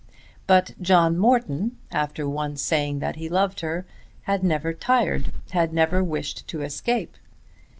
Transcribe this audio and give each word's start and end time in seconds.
But 0.47 0.73
John 0.81 1.15
Morton, 1.15 1.77
after 1.91 2.27
once 2.27 2.59
saying 2.63 2.97
that 3.01 3.17
he 3.17 3.29
loved 3.29 3.59
her, 3.59 3.85
had 4.23 4.43
never 4.43 4.73
tired, 4.73 5.31
had 5.51 5.73
never 5.73 6.03
wished 6.03 6.47
to 6.47 6.63
escape. 6.63 7.15